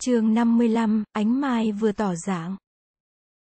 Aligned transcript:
chương 0.00 0.34
55, 0.34 1.04
ánh 1.12 1.40
mai 1.40 1.72
vừa 1.72 1.92
tỏ 1.92 2.14
dạng. 2.26 2.56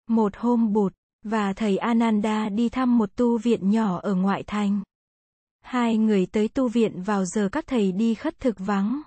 Một 0.09 0.37
hôm 0.37 0.73
bụt, 0.73 0.93
và 1.23 1.53
thầy 1.53 1.77
Ananda 1.77 2.49
đi 2.49 2.69
thăm 2.69 2.99
một 2.99 3.17
tu 3.17 3.39
viện 3.39 3.71
nhỏ 3.71 4.01
ở 4.03 4.15
ngoại 4.15 4.43
thành. 4.43 4.83
Hai 5.61 5.97
người 5.97 6.27
tới 6.27 6.49
tu 6.49 6.69
viện 6.69 7.03
vào 7.03 7.25
giờ 7.25 7.49
các 7.53 7.67
thầy 7.67 7.93
đi 7.93 8.15
khất 8.15 8.39
thực 8.41 8.57
vắng. 8.59 9.03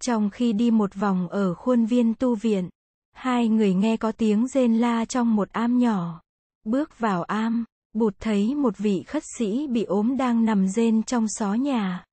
Trong 0.00 0.30
khi 0.30 0.52
đi 0.52 0.70
một 0.70 0.94
vòng 0.94 1.28
ở 1.28 1.54
khuôn 1.54 1.84
viên 1.84 2.14
tu 2.14 2.34
viện, 2.34 2.68
hai 3.12 3.48
người 3.48 3.74
nghe 3.74 3.96
có 3.96 4.12
tiếng 4.12 4.48
rên 4.48 4.78
la 4.78 5.04
trong 5.04 5.36
một 5.36 5.48
am 5.52 5.78
nhỏ. 5.78 6.20
Bước 6.64 6.98
vào 6.98 7.22
am, 7.22 7.64
bụt 7.92 8.14
thấy 8.20 8.54
một 8.54 8.78
vị 8.78 9.02
khất 9.06 9.22
sĩ 9.38 9.66
bị 9.66 9.84
ốm 9.84 10.16
đang 10.16 10.44
nằm 10.44 10.68
rên 10.68 11.02
trong 11.02 11.26
xó 11.28 11.54
nhà. 11.54 12.04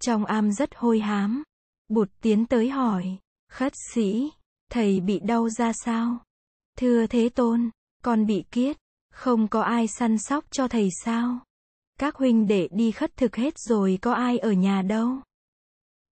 Trong 0.00 0.24
am 0.24 0.52
rất 0.52 0.70
hôi 0.76 1.00
hám. 1.00 1.42
Bụt 1.88 2.08
tiến 2.20 2.46
tới 2.46 2.68
hỏi, 2.68 3.18
khất 3.48 3.72
sĩ, 3.94 4.30
thầy 4.70 5.00
bị 5.00 5.18
đau 5.18 5.48
ra 5.48 5.72
sao? 5.84 6.18
Thưa 6.78 7.06
Thế 7.06 7.28
Tôn, 7.28 7.70
con 8.02 8.26
bị 8.26 8.44
kiết, 8.50 8.76
không 9.12 9.48
có 9.48 9.62
ai 9.62 9.86
săn 9.88 10.18
sóc 10.18 10.44
cho 10.50 10.68
thầy 10.68 10.88
sao? 11.04 11.38
Các 11.98 12.16
huynh 12.16 12.46
đệ 12.46 12.68
đi 12.70 12.90
khất 12.90 13.16
thực 13.16 13.36
hết 13.36 13.58
rồi 13.58 13.98
có 14.02 14.12
ai 14.12 14.38
ở 14.38 14.52
nhà 14.52 14.82
đâu? 14.82 15.08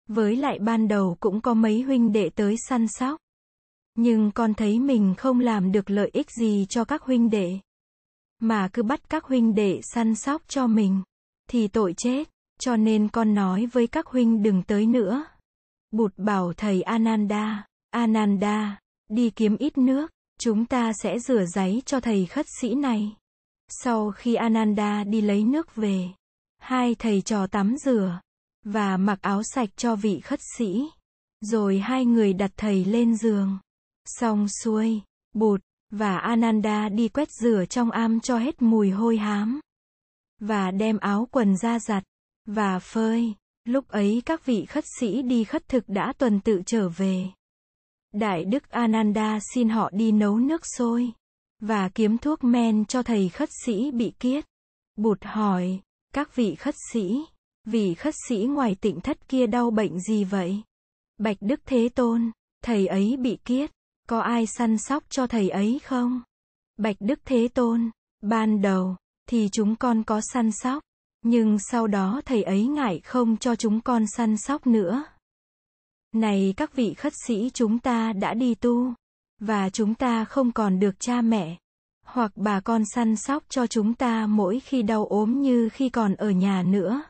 Với 0.08 0.36
lại 0.36 0.58
ban 0.58 0.88
đầu 0.88 1.16
cũng 1.20 1.40
có 1.40 1.54
mấy 1.54 1.82
huynh 1.82 2.12
đệ 2.12 2.30
tới 2.30 2.56
săn 2.68 2.86
sóc. 2.88 3.20
Nhưng 3.94 4.30
con 4.30 4.54
thấy 4.54 4.80
mình 4.80 5.14
không 5.18 5.40
làm 5.40 5.72
được 5.72 5.90
lợi 5.90 6.10
ích 6.12 6.30
gì 6.30 6.66
cho 6.68 6.84
các 6.84 7.02
huynh 7.02 7.30
đệ. 7.30 7.58
Mà 8.40 8.68
cứ 8.72 8.82
bắt 8.82 9.08
các 9.08 9.24
huynh 9.24 9.54
đệ 9.54 9.80
săn 9.82 10.14
sóc 10.14 10.42
cho 10.48 10.66
mình. 10.66 11.02
Thì 11.50 11.68
tội 11.68 11.94
chết. 11.96 12.30
Cho 12.60 12.76
nên 12.76 13.08
con 13.08 13.34
nói 13.34 13.66
với 13.66 13.86
các 13.86 14.06
huynh 14.06 14.42
đừng 14.42 14.62
tới 14.62 14.86
nữa. 14.86 15.24
Bụt 15.96 16.12
bảo 16.16 16.52
thầy 16.52 16.82
Ananda, 16.82 17.66
Ananda, 17.90 18.78
đi 19.08 19.30
kiếm 19.30 19.56
ít 19.56 19.78
nước, 19.78 20.10
chúng 20.40 20.66
ta 20.66 20.92
sẽ 21.02 21.18
rửa 21.18 21.44
giấy 21.44 21.82
cho 21.86 22.00
thầy 22.00 22.26
khất 22.26 22.46
sĩ 22.60 22.74
này. 22.74 23.16
Sau 23.68 24.10
khi 24.10 24.34
Ananda 24.34 25.04
đi 25.04 25.20
lấy 25.20 25.44
nước 25.44 25.74
về, 25.74 26.08
hai 26.58 26.94
thầy 26.94 27.22
trò 27.22 27.46
tắm 27.46 27.76
rửa, 27.76 28.20
và 28.64 28.96
mặc 28.96 29.18
áo 29.22 29.42
sạch 29.42 29.68
cho 29.76 29.96
vị 29.96 30.20
khất 30.20 30.40
sĩ. 30.58 30.88
Rồi 31.40 31.78
hai 31.78 32.04
người 32.04 32.32
đặt 32.32 32.50
thầy 32.56 32.84
lên 32.84 33.16
giường. 33.16 33.58
Xong 34.04 34.48
xuôi, 34.48 35.00
Bụt, 35.34 35.60
và 35.90 36.18
Ananda 36.18 36.88
đi 36.88 37.08
quét 37.08 37.28
rửa 37.30 37.64
trong 37.64 37.90
am 37.90 38.20
cho 38.20 38.38
hết 38.38 38.62
mùi 38.62 38.90
hôi 38.90 39.16
hám. 39.16 39.60
Và 40.40 40.70
đem 40.70 40.98
áo 40.98 41.28
quần 41.30 41.56
ra 41.56 41.78
giặt, 41.78 42.04
và 42.46 42.78
phơi. 42.78 43.34
Lúc 43.64 43.88
ấy 43.88 44.22
các 44.26 44.46
vị 44.46 44.64
khất 44.64 44.84
sĩ 45.00 45.22
đi 45.22 45.44
khất 45.44 45.68
thực 45.68 45.84
đã 45.88 46.12
tuần 46.18 46.40
tự 46.40 46.62
trở 46.66 46.88
về. 46.88 47.26
Đại 48.12 48.44
đức 48.44 48.70
Ananda 48.70 49.38
xin 49.54 49.68
họ 49.68 49.90
đi 49.92 50.12
nấu 50.12 50.38
nước 50.38 50.62
sôi 50.78 51.12
và 51.60 51.88
kiếm 51.88 52.18
thuốc 52.18 52.44
men 52.44 52.84
cho 52.84 53.02
thầy 53.02 53.28
khất 53.28 53.48
sĩ 53.64 53.90
bị 53.90 54.12
kiết. 54.18 54.44
Bụt 54.96 55.18
hỏi, 55.24 55.80
các 56.14 56.36
vị 56.36 56.54
khất 56.54 56.74
sĩ, 56.92 57.24
vị 57.64 57.94
khất 57.94 58.14
sĩ 58.28 58.36
ngoài 58.36 58.76
tịnh 58.80 59.00
thất 59.00 59.28
kia 59.28 59.46
đau 59.46 59.70
bệnh 59.70 60.00
gì 60.00 60.24
vậy? 60.24 60.62
Bạch 61.18 61.36
Đức 61.40 61.60
Thế 61.66 61.88
Tôn, 61.88 62.30
thầy 62.64 62.86
ấy 62.86 63.16
bị 63.16 63.38
kiết, 63.44 63.70
có 64.08 64.20
ai 64.20 64.46
săn 64.46 64.78
sóc 64.78 65.04
cho 65.08 65.26
thầy 65.26 65.48
ấy 65.48 65.80
không? 65.84 66.22
Bạch 66.76 66.96
Đức 67.00 67.18
Thế 67.24 67.48
Tôn, 67.48 67.90
ban 68.20 68.62
đầu, 68.62 68.96
thì 69.28 69.48
chúng 69.52 69.76
con 69.76 70.02
có 70.04 70.20
săn 70.32 70.52
sóc, 70.52 70.82
nhưng 71.24 71.58
sau 71.58 71.86
đó 71.86 72.20
thầy 72.24 72.42
ấy 72.42 72.66
ngại 72.66 73.00
không 73.04 73.36
cho 73.36 73.56
chúng 73.56 73.80
con 73.80 74.04
săn 74.16 74.36
sóc 74.36 74.66
nữa. 74.66 75.04
Này 76.12 76.54
các 76.56 76.74
vị 76.76 76.94
khất 76.94 77.12
sĩ 77.26 77.50
chúng 77.54 77.78
ta 77.78 78.12
đã 78.12 78.34
đi 78.34 78.54
tu, 78.54 78.94
và 79.40 79.70
chúng 79.70 79.94
ta 79.94 80.24
không 80.24 80.52
còn 80.52 80.78
được 80.78 81.00
cha 81.00 81.20
mẹ, 81.20 81.56
hoặc 82.06 82.32
bà 82.36 82.60
con 82.60 82.82
săn 82.94 83.16
sóc 83.16 83.44
cho 83.48 83.66
chúng 83.66 83.94
ta 83.94 84.26
mỗi 84.26 84.60
khi 84.60 84.82
đau 84.82 85.06
ốm 85.06 85.42
như 85.42 85.68
khi 85.68 85.88
còn 85.88 86.14
ở 86.14 86.30
nhà 86.30 86.62
nữa. 86.62 87.02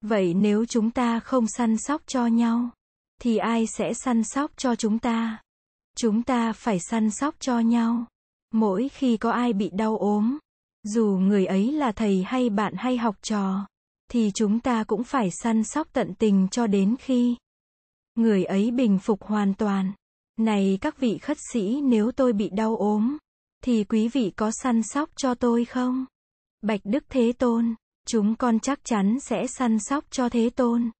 Vậy 0.00 0.34
nếu 0.34 0.64
chúng 0.64 0.90
ta 0.90 1.20
không 1.20 1.46
săn 1.46 1.76
sóc 1.78 2.02
cho 2.06 2.26
nhau, 2.26 2.70
thì 3.20 3.36
ai 3.36 3.66
sẽ 3.66 3.94
săn 3.94 4.24
sóc 4.24 4.50
cho 4.56 4.74
chúng 4.74 4.98
ta? 4.98 5.38
Chúng 5.96 6.22
ta 6.22 6.52
phải 6.52 6.78
săn 6.80 7.10
sóc 7.10 7.34
cho 7.38 7.58
nhau. 7.58 8.04
Mỗi 8.52 8.88
khi 8.88 9.16
có 9.16 9.30
ai 9.30 9.52
bị 9.52 9.70
đau 9.72 9.98
ốm, 9.98 10.38
dù 10.82 11.18
người 11.22 11.46
ấy 11.46 11.72
là 11.72 11.92
thầy 11.92 12.22
hay 12.22 12.50
bạn 12.50 12.74
hay 12.76 12.96
học 12.96 13.16
trò, 13.22 13.66
thì 14.10 14.30
chúng 14.34 14.60
ta 14.60 14.84
cũng 14.84 15.04
phải 15.04 15.30
săn 15.30 15.64
sóc 15.64 15.88
tận 15.92 16.14
tình 16.14 16.48
cho 16.50 16.66
đến 16.66 16.96
khi 17.00 17.36
người 18.14 18.44
ấy 18.44 18.70
bình 18.70 18.98
phục 18.98 19.22
hoàn 19.22 19.54
toàn. 19.54 19.92
Này 20.36 20.78
các 20.80 20.98
vị 20.98 21.18
khất 21.18 21.38
sĩ 21.52 21.80
nếu 21.80 22.12
tôi 22.12 22.32
bị 22.32 22.48
đau 22.52 22.76
ốm, 22.76 23.16
thì 23.64 23.84
quý 23.84 24.08
vị 24.08 24.32
có 24.36 24.50
săn 24.62 24.82
sóc 24.82 25.10
cho 25.16 25.34
tôi 25.34 25.64
không? 25.64 26.06
Bạch 26.62 26.80
Đức 26.84 27.04
Thế 27.08 27.32
Tôn, 27.32 27.74
chúng 28.06 28.34
con 28.34 28.60
chắc 28.60 28.80
chắn 28.84 29.18
sẽ 29.20 29.46
săn 29.46 29.78
sóc 29.78 30.04
cho 30.10 30.28
Thế 30.28 30.50
Tôn. 30.50 30.90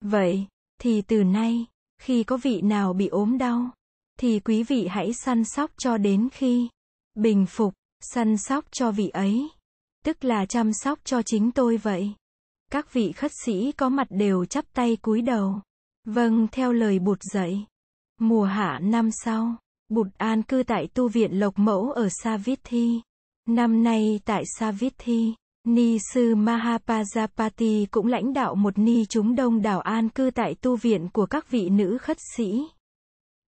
Vậy, 0.00 0.46
thì 0.80 1.02
từ 1.02 1.24
nay, 1.24 1.66
khi 1.98 2.24
có 2.24 2.36
vị 2.36 2.60
nào 2.60 2.92
bị 2.92 3.06
ốm 3.06 3.38
đau, 3.38 3.70
thì 4.18 4.40
quý 4.40 4.62
vị 4.62 4.86
hãy 4.86 5.12
săn 5.24 5.44
sóc 5.44 5.70
cho 5.78 5.98
đến 5.98 6.28
khi 6.32 6.68
bình 7.14 7.46
phục 7.46 7.74
săn 8.00 8.36
sóc 8.36 8.64
cho 8.70 8.90
vị 8.90 9.08
ấy, 9.08 9.48
tức 10.04 10.24
là 10.24 10.46
chăm 10.46 10.72
sóc 10.72 10.98
cho 11.04 11.22
chính 11.22 11.52
tôi 11.52 11.76
vậy. 11.76 12.12
Các 12.70 12.92
vị 12.92 13.12
khất 13.12 13.32
sĩ 13.44 13.72
có 13.72 13.88
mặt 13.88 14.06
đều 14.10 14.44
chắp 14.44 14.64
tay 14.72 14.96
cúi 14.96 15.22
đầu. 15.22 15.60
Vâng, 16.04 16.46
theo 16.52 16.72
lời 16.72 16.98
Bụt 16.98 17.18
dạy. 17.32 17.66
Mùa 18.20 18.44
hạ 18.44 18.78
năm 18.82 19.10
sau, 19.24 19.56
Bụt 19.88 20.06
an 20.16 20.42
cư 20.42 20.62
tại 20.62 20.88
tu 20.94 21.08
viện 21.08 21.40
Lộc 21.40 21.58
Mẫu 21.58 21.90
ở 21.90 22.08
Savithi. 22.22 23.00
Năm 23.46 23.82
nay 23.82 24.20
tại 24.24 24.42
Savithi, 24.58 25.34
Ni 25.68 25.98
sư 26.14 26.34
Mahapajapati 26.34 27.86
cũng 27.90 28.06
lãnh 28.06 28.32
đạo 28.32 28.54
một 28.54 28.78
ni 28.78 29.04
chúng 29.04 29.34
đông 29.34 29.62
đảo 29.62 29.80
an 29.80 30.08
cư 30.08 30.30
tại 30.34 30.54
tu 30.54 30.76
viện 30.76 31.08
của 31.12 31.26
các 31.26 31.50
vị 31.50 31.68
nữ 31.68 31.98
khất 31.98 32.16
sĩ. 32.36 32.68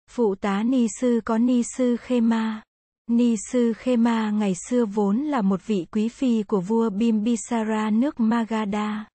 Phụ 0.09 0.35
tá 0.35 0.63
ni 0.63 0.87
sư 0.99 1.21
có 1.25 1.37
ni 1.37 1.63
sư 1.77 1.97
Khema. 1.97 2.61
Ni 3.11 3.35
sư 3.51 3.73
Khema 3.73 4.31
ngày 4.31 4.53
xưa 4.55 4.85
vốn 4.85 5.17
là 5.17 5.41
một 5.41 5.67
vị 5.67 5.85
quý 5.91 6.09
phi 6.09 6.43
của 6.43 6.61
vua 6.61 6.89
Bimbisara 6.89 7.89
nước 7.89 8.19
Magadha. 8.19 9.05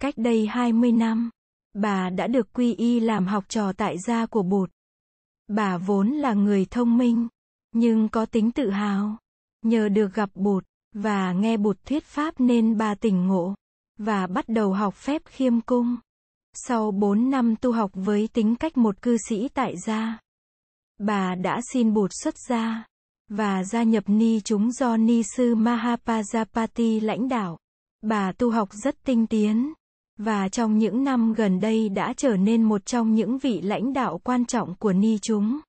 Cách 0.00 0.14
đây 0.16 0.46
20 0.46 0.92
năm, 0.92 1.30
bà 1.74 2.10
đã 2.10 2.26
được 2.26 2.52
quy 2.52 2.74
y 2.74 3.00
làm 3.00 3.26
học 3.26 3.44
trò 3.48 3.72
tại 3.72 3.96
gia 4.06 4.26
của 4.26 4.42
Bụt. 4.42 4.70
Bà 5.48 5.78
vốn 5.78 6.10
là 6.10 6.34
người 6.34 6.64
thông 6.64 6.98
minh, 6.98 7.28
nhưng 7.72 8.08
có 8.08 8.26
tính 8.26 8.50
tự 8.50 8.70
hào. 8.70 9.16
Nhờ 9.62 9.88
được 9.88 10.14
gặp 10.14 10.30
Bụt, 10.34 10.64
và 10.94 11.32
nghe 11.32 11.56
Bụt 11.56 11.76
thuyết 11.84 12.04
pháp 12.04 12.34
nên 12.38 12.78
bà 12.78 12.94
tỉnh 12.94 13.26
ngộ, 13.26 13.54
và 13.98 14.26
bắt 14.26 14.44
đầu 14.48 14.72
học 14.72 14.94
phép 14.94 15.22
khiêm 15.24 15.60
cung. 15.60 15.96
Sau 16.54 16.90
4 16.90 17.30
năm 17.30 17.56
tu 17.56 17.72
học 17.72 17.90
với 17.94 18.28
tính 18.32 18.56
cách 18.56 18.76
một 18.76 19.02
cư 19.02 19.16
sĩ 19.28 19.48
tại 19.48 19.74
gia, 19.86 20.18
bà 20.98 21.34
đã 21.34 21.60
xin 21.72 21.94
Bụt 21.94 22.10
xuất 22.22 22.34
gia 22.48 22.89
và 23.30 23.64
gia 23.64 23.82
nhập 23.82 24.04
ni 24.06 24.40
chúng 24.40 24.72
do 24.72 24.96
ni 24.96 25.22
sư 25.36 25.54
Mahapajapati 25.54 27.00
lãnh 27.00 27.28
đạo. 27.28 27.58
Bà 28.02 28.32
tu 28.32 28.50
học 28.50 28.68
rất 28.72 29.04
tinh 29.04 29.26
tiến, 29.26 29.72
và 30.18 30.48
trong 30.48 30.78
những 30.78 31.04
năm 31.04 31.32
gần 31.32 31.60
đây 31.60 31.88
đã 31.88 32.12
trở 32.16 32.36
nên 32.36 32.62
một 32.62 32.86
trong 32.86 33.14
những 33.14 33.38
vị 33.38 33.60
lãnh 33.60 33.92
đạo 33.92 34.18
quan 34.24 34.44
trọng 34.44 34.74
của 34.74 34.92
ni 34.92 35.18
chúng. 35.22 35.60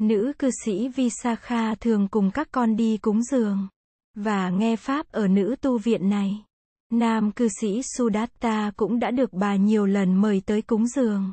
Nữ 0.00 0.32
cư 0.38 0.50
sĩ 0.64 0.88
Visakha 0.88 1.74
thường 1.74 2.08
cùng 2.08 2.30
các 2.30 2.48
con 2.50 2.76
đi 2.76 2.96
cúng 2.96 3.22
dường 3.22 3.68
và 4.14 4.50
nghe 4.50 4.76
pháp 4.76 5.12
ở 5.12 5.28
nữ 5.28 5.56
tu 5.60 5.78
viện 5.78 6.10
này. 6.10 6.44
Nam 6.92 7.32
cư 7.32 7.48
sĩ 7.60 7.82
Sudatta 7.96 8.70
cũng 8.76 8.98
đã 8.98 9.10
được 9.10 9.32
bà 9.32 9.56
nhiều 9.56 9.86
lần 9.86 10.20
mời 10.20 10.42
tới 10.46 10.62
cúng 10.62 10.86
dường 10.86 11.32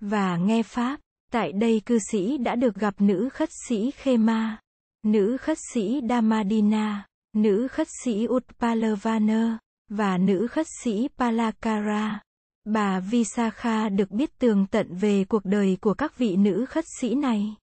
và 0.00 0.36
nghe 0.36 0.62
pháp. 0.62 1.00
Tại 1.32 1.52
đây 1.52 1.82
cư 1.86 1.98
sĩ 2.10 2.38
đã 2.38 2.54
được 2.54 2.74
gặp 2.74 2.94
nữ 2.98 3.28
khất 3.32 3.48
sĩ 3.68 3.90
Khema 3.90 4.58
nữ 5.04 5.36
khất 5.36 5.58
sĩ 5.72 6.00
Damadina, 6.08 7.06
nữ 7.36 7.68
khất 7.68 7.88
sĩ 8.04 8.26
Utpalavana, 8.28 9.58
và 9.88 10.18
nữ 10.18 10.46
khất 10.46 10.66
sĩ 10.82 11.08
Palakara. 11.18 12.20
Bà 12.64 13.00
Visakha 13.00 13.88
được 13.88 14.10
biết 14.10 14.38
tường 14.38 14.66
tận 14.70 14.94
về 14.94 15.24
cuộc 15.24 15.44
đời 15.44 15.76
của 15.80 15.94
các 15.94 16.18
vị 16.18 16.36
nữ 16.36 16.66
khất 16.68 16.84
sĩ 17.00 17.14
này. 17.14 17.54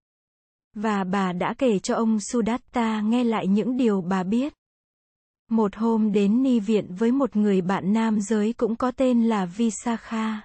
Và 0.75 1.05
bà 1.05 1.33
đã 1.33 1.55
kể 1.59 1.79
cho 1.79 1.95
ông 1.95 2.21
Sudatta 2.21 3.01
nghe 3.01 3.25
lại 3.25 3.47
những 3.47 3.77
điều 3.77 4.01
bà 4.01 4.23
biết. 4.23 4.55
Một 5.51 5.77
hôm 5.77 6.13
đến 6.13 6.43
ni 6.43 6.61
viện 6.61 6.95
với 6.99 7.13
một 7.13 7.37
người 7.37 7.61
bạn 7.61 7.93
nam 7.93 8.21
giới 8.21 8.53
cũng 8.53 8.77
có 8.77 8.91
tên 8.91 9.25
là 9.25 9.47
Visakha. 9.47 10.45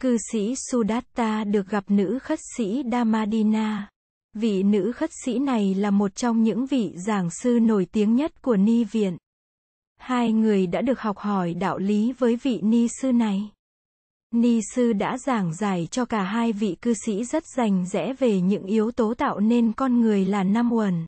Cư 0.00 0.16
sĩ 0.32 0.54
Sudatta 0.70 1.44
được 1.44 1.68
gặp 1.68 1.84
nữ 1.88 2.18
khất 2.22 2.38
sĩ 2.56 2.82
Damadina. 2.92 3.88
Vị 4.34 4.62
nữ 4.62 4.92
khất 4.92 5.10
sĩ 5.24 5.38
này 5.38 5.74
là 5.74 5.90
một 5.90 6.14
trong 6.14 6.42
những 6.42 6.66
vị 6.66 6.92
giảng 7.06 7.30
sư 7.30 7.58
nổi 7.62 7.86
tiếng 7.92 8.16
nhất 8.16 8.42
của 8.42 8.56
Ni 8.56 8.84
Viện. 8.84 9.16
Hai 9.96 10.32
người 10.32 10.66
đã 10.66 10.80
được 10.80 11.00
học 11.00 11.18
hỏi 11.18 11.54
đạo 11.54 11.78
lý 11.78 12.12
với 12.12 12.36
vị 12.36 12.60
Ni 12.62 12.88
sư 13.00 13.12
này. 13.12 13.50
Ni 14.30 14.60
sư 14.74 14.92
đã 14.92 15.18
giảng 15.18 15.54
giải 15.54 15.88
cho 15.90 16.04
cả 16.04 16.22
hai 16.22 16.52
vị 16.52 16.76
cư 16.82 16.94
sĩ 17.06 17.24
rất 17.24 17.44
rành 17.56 17.86
rẽ 17.86 18.12
về 18.18 18.40
những 18.40 18.64
yếu 18.64 18.90
tố 18.90 19.14
tạo 19.14 19.40
nên 19.40 19.72
con 19.72 20.00
người 20.00 20.24
là 20.24 20.42
năm 20.42 20.72
uẩn. 20.72 21.06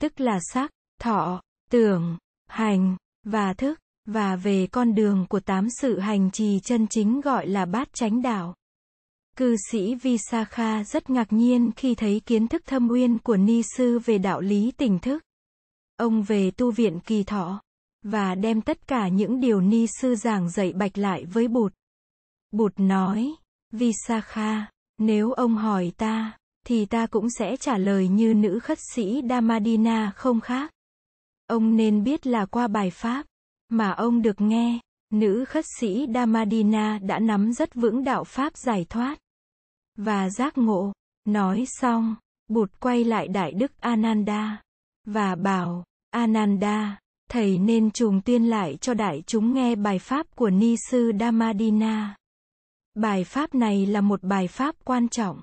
Tức 0.00 0.20
là 0.20 0.38
sắc, 0.52 0.70
thọ, 1.00 1.42
tưởng, 1.70 2.18
hành, 2.46 2.96
và 3.24 3.54
thức, 3.54 3.80
và 4.04 4.36
về 4.36 4.66
con 4.66 4.94
đường 4.94 5.26
của 5.28 5.40
tám 5.40 5.68
sự 5.80 5.98
hành 5.98 6.30
trì 6.30 6.60
chân 6.60 6.86
chính 6.90 7.20
gọi 7.20 7.46
là 7.46 7.66
bát 7.66 7.88
chánh 7.92 8.22
đạo. 8.22 8.54
Cư 9.38 9.56
sĩ 9.70 9.94
Visakha 9.94 10.84
rất 10.84 11.10
ngạc 11.10 11.32
nhiên 11.32 11.70
khi 11.76 11.94
thấy 11.94 12.20
kiến 12.26 12.48
thức 12.48 12.62
thâm 12.66 12.88
uyên 12.88 13.18
của 13.18 13.36
Ni 13.36 13.62
sư 13.76 13.98
về 13.98 14.18
đạo 14.18 14.40
lý 14.40 14.72
tỉnh 14.76 14.98
thức. 14.98 15.22
Ông 15.96 16.22
về 16.22 16.50
tu 16.50 16.70
viện 16.70 17.00
kỳ 17.00 17.24
thọ, 17.24 17.62
và 18.02 18.34
đem 18.34 18.60
tất 18.60 18.86
cả 18.86 19.08
những 19.08 19.40
điều 19.40 19.60
Ni 19.60 19.86
sư 20.00 20.14
giảng 20.14 20.50
dạy 20.50 20.72
bạch 20.72 20.98
lại 20.98 21.24
với 21.24 21.48
Bụt. 21.48 21.72
Bụt 22.50 22.72
nói, 22.76 23.34
Visakha, 23.72 24.70
nếu 24.98 25.32
ông 25.32 25.56
hỏi 25.56 25.92
ta, 25.96 26.38
thì 26.66 26.86
ta 26.86 27.06
cũng 27.06 27.30
sẽ 27.30 27.56
trả 27.56 27.78
lời 27.78 28.08
như 28.08 28.34
nữ 28.34 28.58
khất 28.58 28.78
sĩ 28.94 29.22
Damadina 29.28 30.12
không 30.16 30.40
khác. 30.40 30.70
Ông 31.46 31.76
nên 31.76 32.04
biết 32.04 32.26
là 32.26 32.46
qua 32.46 32.68
bài 32.68 32.90
pháp 32.90 33.26
mà 33.68 33.90
ông 33.90 34.22
được 34.22 34.40
nghe, 34.40 34.78
nữ 35.12 35.44
khất 35.44 35.64
sĩ 35.80 36.06
Damadina 36.14 36.98
đã 36.98 37.18
nắm 37.18 37.52
rất 37.52 37.74
vững 37.74 38.04
đạo 38.04 38.24
pháp 38.24 38.56
giải 38.56 38.86
thoát 38.88 39.18
và 39.96 40.30
giác 40.30 40.58
ngộ. 40.58 40.92
Nói 41.24 41.64
xong, 41.66 42.16
Bụt 42.48 42.70
quay 42.80 43.04
lại 43.04 43.28
Đại 43.28 43.52
Đức 43.52 43.80
Ananda 43.80 44.62
và 45.06 45.34
bảo, 45.34 45.84
Ananda, 46.10 46.98
thầy 47.30 47.58
nên 47.58 47.90
trùng 47.90 48.20
tuyên 48.20 48.44
lại 48.44 48.76
cho 48.80 48.94
đại 48.94 49.22
chúng 49.26 49.54
nghe 49.54 49.74
bài 49.74 49.98
pháp 49.98 50.36
của 50.36 50.50
Ni 50.50 50.76
sư 50.90 51.12
Damadina. 51.20 52.16
Bài 52.94 53.24
pháp 53.24 53.54
này 53.54 53.86
là 53.86 54.00
một 54.00 54.22
bài 54.22 54.48
pháp 54.48 54.74
quan 54.84 55.08
trọng. 55.08 55.42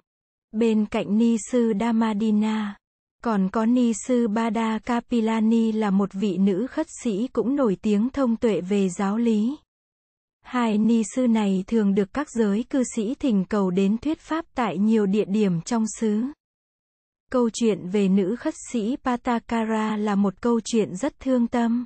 Bên 0.52 0.86
cạnh 0.86 1.18
Ni 1.18 1.38
sư 1.52 1.74
Damadina, 1.80 2.78
còn 3.24 3.50
có 3.50 3.66
Ni 3.66 3.94
sư 4.08 4.28
Bada 4.28 4.80
Kapilani 4.80 5.72
là 5.72 5.92
một 5.92 6.14
vị 6.14 6.38
nữ 6.38 6.68
khất 6.68 6.88
sĩ 7.04 7.28
cũng 7.28 7.56
nổi 7.56 7.78
tiếng 7.82 8.10
thông 8.10 8.36
tuệ 8.36 8.62
về 8.62 8.90
giáo 8.90 9.18
lý. 9.18 9.56
Hai 10.44 10.78
ni 10.78 11.04
sư 11.16 11.28
này 11.28 11.64
thường 11.68 11.96
được 11.96 12.14
các 12.14 12.30
giới 12.30 12.64
cư 12.70 12.84
sĩ 12.96 13.16
thỉnh 13.16 13.46
cầu 13.50 13.72
đến 13.72 13.98
thuyết 13.98 14.20
pháp 14.20 14.46
tại 14.56 14.78
nhiều 14.78 15.06
địa 15.06 15.26
điểm 15.26 15.62
trong 15.62 15.86
xứ. 16.00 16.24
Câu 17.32 17.50
chuyện 17.54 17.90
về 17.90 18.08
nữ 18.08 18.36
khất 18.36 18.54
sĩ 18.72 18.98
Patakara 19.04 19.98
là 19.98 20.16
một 20.16 20.42
câu 20.42 20.60
chuyện 20.64 20.96
rất 20.96 21.20
thương 21.20 21.48
tâm. 21.48 21.86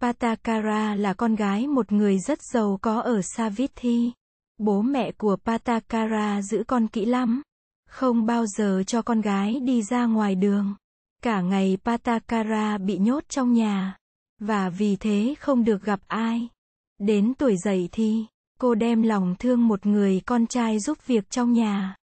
Patakara 0.00 0.94
là 0.94 1.14
con 1.14 1.34
gái 1.34 1.66
một 1.66 1.92
người 1.92 2.18
rất 2.18 2.38
giàu 2.52 2.78
có 2.82 3.00
ở 3.00 3.20
Savithi. 3.22 4.12
Bố 4.58 4.82
mẹ 4.82 5.12
của 5.12 5.36
Patakara 5.44 6.42
giữ 6.42 6.64
con 6.66 6.88
kỹ 6.88 7.04
lắm, 7.04 7.42
không 7.88 8.26
bao 8.26 8.46
giờ 8.46 8.82
cho 8.86 9.02
con 9.02 9.20
gái 9.20 9.60
đi 9.60 9.82
ra 9.82 10.06
ngoài 10.06 10.34
đường. 10.34 10.74
Cả 11.22 11.40
ngày 11.40 11.78
Patakara 11.84 12.78
bị 12.78 12.98
nhốt 12.98 13.24
trong 13.28 13.52
nhà, 13.52 13.96
và 14.40 14.68
vì 14.68 14.96
thế 14.96 15.34
không 15.40 15.64
được 15.64 15.82
gặp 15.82 16.00
ai. 16.06 16.48
Đến 16.98 17.34
tuổi 17.34 17.56
dậy 17.56 17.88
thì, 17.92 18.26
cô 18.60 18.74
đem 18.74 19.02
lòng 19.02 19.34
thương 19.38 19.68
một 19.68 19.86
người 19.86 20.20
con 20.26 20.46
trai 20.46 20.78
giúp 20.78 21.06
việc 21.06 21.30
trong 21.30 21.52
nhà. 21.52 21.96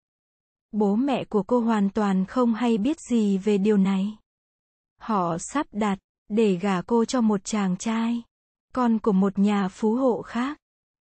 Bố 0.71 0.95
mẹ 0.95 1.23
của 1.25 1.43
cô 1.43 1.59
hoàn 1.59 1.89
toàn 1.89 2.25
không 2.25 2.53
hay 2.53 2.77
biết 2.77 2.97
gì 2.99 3.37
về 3.37 3.57
điều 3.57 3.77
này. 3.77 4.17
Họ 5.01 5.37
sắp 5.37 5.67
đặt, 5.71 5.99
để 6.29 6.55
gả 6.55 6.81
cô 6.81 7.05
cho 7.05 7.21
một 7.21 7.43
chàng 7.43 7.77
trai, 7.77 8.23
con 8.73 8.99
của 8.99 9.11
một 9.11 9.39
nhà 9.39 9.67
phú 9.67 9.95
hộ 9.95 10.21
khác. 10.21 10.57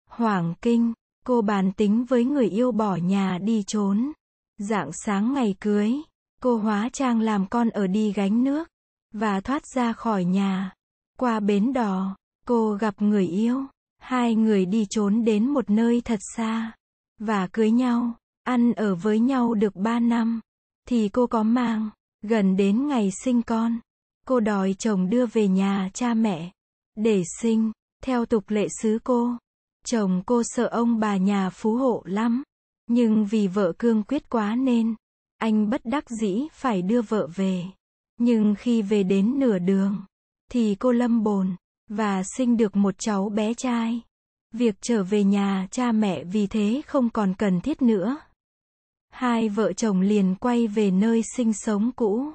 Hoàng 0.08 0.54
kinh, 0.62 0.92
cô 1.26 1.42
bàn 1.42 1.72
tính 1.72 2.04
với 2.04 2.24
người 2.24 2.48
yêu 2.48 2.72
bỏ 2.72 2.96
nhà 2.96 3.38
đi 3.38 3.62
trốn. 3.66 4.12
Dạng 4.58 4.90
sáng 4.92 5.34
ngày 5.34 5.54
cưới, 5.60 5.94
cô 6.42 6.56
hóa 6.56 6.88
trang 6.92 7.20
làm 7.20 7.46
con 7.46 7.70
ở 7.70 7.86
đi 7.86 8.12
gánh 8.12 8.44
nước, 8.44 8.68
và 9.12 9.40
thoát 9.40 9.66
ra 9.66 9.92
khỏi 9.92 10.24
nhà. 10.24 10.72
Qua 11.18 11.40
bến 11.40 11.72
đò, 11.72 12.16
cô 12.46 12.74
gặp 12.74 13.02
người 13.02 13.26
yêu. 13.26 13.66
Hai 14.04 14.34
người 14.34 14.66
đi 14.66 14.86
trốn 14.90 15.24
đến 15.24 15.46
một 15.46 15.70
nơi 15.70 16.02
thật 16.04 16.20
xa, 16.36 16.72
và 17.18 17.46
cưới 17.46 17.70
nhau, 17.70 18.14
ăn 18.42 18.72
ở 18.72 18.94
với 18.94 19.18
nhau 19.18 19.54
được 19.54 19.76
ba 19.76 20.00
năm, 20.00 20.40
thì 20.88 21.08
cô 21.08 21.26
có 21.26 21.42
mang, 21.42 21.90
gần 22.22 22.56
đến 22.56 22.86
ngày 22.88 23.10
sinh 23.24 23.42
con. 23.42 23.78
Cô 24.26 24.40
đòi 24.40 24.74
chồng 24.78 25.10
đưa 25.10 25.26
về 25.26 25.48
nhà 25.48 25.90
cha 25.94 26.14
mẹ, 26.14 26.52
để 26.96 27.22
sinh, 27.40 27.72
theo 28.02 28.26
tục 28.26 28.44
lệ 28.48 28.66
xứ 28.82 28.98
cô. 29.04 29.36
Chồng 29.86 30.22
cô 30.26 30.42
sợ 30.44 30.66
ông 30.66 31.00
bà 31.00 31.16
nhà 31.16 31.50
phú 31.50 31.76
hộ 31.76 32.02
lắm, 32.06 32.42
nhưng 32.86 33.26
vì 33.26 33.46
vợ 33.46 33.72
cương 33.78 34.02
quyết 34.02 34.30
quá 34.30 34.54
nên, 34.54 34.94
anh 35.38 35.70
bất 35.70 35.84
đắc 35.84 36.10
dĩ 36.10 36.42
phải 36.52 36.82
đưa 36.82 37.02
vợ 37.02 37.28
về. 37.34 37.64
Nhưng 38.16 38.54
khi 38.58 38.82
về 38.82 39.02
đến 39.02 39.38
nửa 39.38 39.58
đường, 39.58 39.96
thì 40.50 40.74
cô 40.74 40.92
lâm 40.92 41.22
bồn, 41.22 41.56
và 41.88 42.22
sinh 42.36 42.56
được 42.56 42.76
một 42.76 42.94
cháu 42.98 43.28
bé 43.28 43.54
trai. 43.54 44.00
Việc 44.52 44.74
trở 44.80 45.04
về 45.04 45.24
nhà 45.24 45.66
cha 45.70 45.92
mẹ 45.92 46.24
vì 46.24 46.46
thế 46.46 46.82
không 46.86 47.10
còn 47.10 47.34
cần 47.34 47.60
thiết 47.60 47.82
nữa. 47.82 48.16
Hai 49.10 49.48
vợ 49.48 49.72
chồng 49.72 50.00
liền 50.00 50.34
quay 50.34 50.66
về 50.66 50.90
nơi 50.90 51.22
sinh 51.36 51.52
sống 51.52 51.90
cũ. 51.96 52.32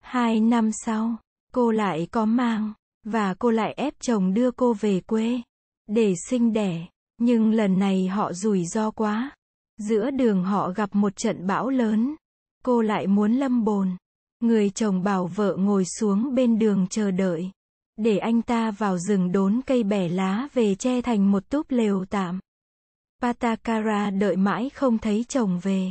Hai 0.00 0.40
năm 0.40 0.70
sau, 0.72 1.16
cô 1.52 1.70
lại 1.70 2.08
có 2.10 2.24
mang, 2.24 2.72
và 3.04 3.34
cô 3.34 3.50
lại 3.50 3.72
ép 3.72 3.94
chồng 4.00 4.34
đưa 4.34 4.50
cô 4.50 4.72
về 4.72 5.00
quê, 5.00 5.40
để 5.86 6.14
sinh 6.28 6.52
đẻ. 6.52 6.86
Nhưng 7.18 7.50
lần 7.52 7.78
này 7.78 8.08
họ 8.08 8.32
rủi 8.32 8.64
ro 8.64 8.90
quá. 8.90 9.30
Giữa 9.78 10.10
đường 10.10 10.44
họ 10.44 10.70
gặp 10.70 10.94
một 10.94 11.16
trận 11.16 11.46
bão 11.46 11.68
lớn. 11.68 12.14
Cô 12.64 12.82
lại 12.82 13.06
muốn 13.06 13.32
lâm 13.32 13.64
bồn. 13.64 13.88
Người 14.40 14.70
chồng 14.70 15.02
bảo 15.02 15.26
vợ 15.26 15.56
ngồi 15.58 15.84
xuống 15.84 16.34
bên 16.34 16.58
đường 16.58 16.86
chờ 16.90 17.10
đợi 17.10 17.50
để 17.98 18.18
anh 18.18 18.42
ta 18.42 18.70
vào 18.70 18.98
rừng 18.98 19.32
đốn 19.32 19.60
cây 19.66 19.82
bẻ 19.82 20.08
lá 20.08 20.48
về 20.54 20.74
che 20.74 21.00
thành 21.02 21.30
một 21.30 21.48
túp 21.48 21.70
lều 21.70 22.04
tạm. 22.04 22.40
Patakara 23.22 24.10
đợi 24.10 24.36
mãi 24.36 24.70
không 24.70 24.98
thấy 24.98 25.24
chồng 25.28 25.60
về. 25.62 25.90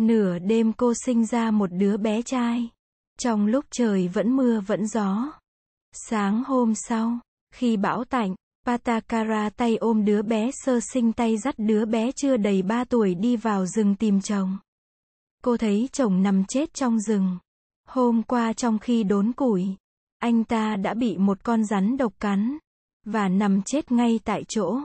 Nửa 0.00 0.38
đêm 0.38 0.72
cô 0.72 0.92
sinh 1.06 1.26
ra 1.26 1.50
một 1.50 1.70
đứa 1.72 1.96
bé 1.96 2.22
trai. 2.22 2.68
Trong 3.18 3.46
lúc 3.46 3.64
trời 3.70 4.08
vẫn 4.08 4.36
mưa 4.36 4.60
vẫn 4.60 4.86
gió. 4.86 5.32
Sáng 5.92 6.44
hôm 6.44 6.74
sau, 6.74 7.18
khi 7.54 7.76
bão 7.76 8.04
tạnh, 8.04 8.34
Patakara 8.66 9.50
tay 9.50 9.76
ôm 9.76 10.04
đứa 10.04 10.22
bé 10.22 10.50
sơ 10.52 10.80
sinh 10.92 11.12
tay 11.12 11.38
dắt 11.38 11.54
đứa 11.58 11.84
bé 11.84 12.12
chưa 12.12 12.36
đầy 12.36 12.62
3 12.62 12.84
tuổi 12.84 13.14
đi 13.14 13.36
vào 13.36 13.66
rừng 13.66 13.94
tìm 13.94 14.20
chồng. 14.20 14.58
Cô 15.44 15.56
thấy 15.56 15.88
chồng 15.92 16.22
nằm 16.22 16.44
chết 16.44 16.74
trong 16.74 17.00
rừng. 17.00 17.38
Hôm 17.88 18.22
qua 18.22 18.52
trong 18.52 18.78
khi 18.78 19.04
đốn 19.04 19.32
củi, 19.32 19.76
anh 20.22 20.44
ta 20.44 20.76
đã 20.76 20.94
bị 20.94 21.16
một 21.16 21.44
con 21.44 21.64
rắn 21.64 21.96
độc 21.96 22.12
cắn, 22.20 22.58
và 23.04 23.28
nằm 23.28 23.62
chết 23.62 23.92
ngay 23.92 24.20
tại 24.24 24.44
chỗ. 24.48 24.80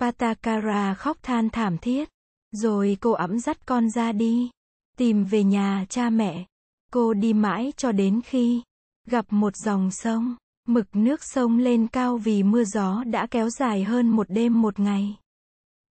Patakara 0.00 0.94
khóc 0.94 1.16
than 1.22 1.50
thảm 1.50 1.78
thiết. 1.78 2.08
Rồi 2.52 2.96
cô 3.00 3.12
ẵm 3.12 3.38
dắt 3.38 3.66
con 3.66 3.90
ra 3.90 4.12
đi, 4.12 4.50
tìm 4.98 5.24
về 5.24 5.44
nhà 5.44 5.86
cha 5.88 6.10
mẹ. 6.10 6.46
Cô 6.92 7.14
đi 7.14 7.32
mãi 7.32 7.72
cho 7.76 7.92
đến 7.92 8.20
khi 8.24 8.62
gặp 9.06 9.26
một 9.30 9.56
dòng 9.56 9.90
sông. 9.90 10.36
Mực 10.68 10.86
nước 10.96 11.24
sông 11.24 11.58
lên 11.58 11.86
cao 11.86 12.16
vì 12.16 12.42
mưa 12.42 12.64
gió 12.64 13.04
đã 13.04 13.26
kéo 13.26 13.50
dài 13.50 13.84
hơn 13.84 14.08
một 14.08 14.26
đêm 14.30 14.62
một 14.62 14.80
ngày. 14.80 15.16